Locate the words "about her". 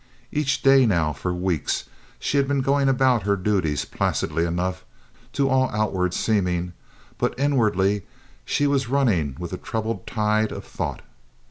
2.89-3.35